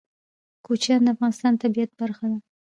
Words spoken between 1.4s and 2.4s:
د طبیعت برخه ده.